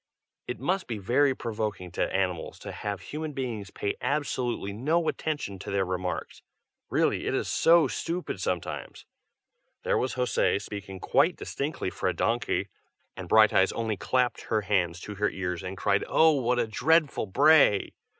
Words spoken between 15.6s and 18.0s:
and cried "Oh! what a dreadful bray!"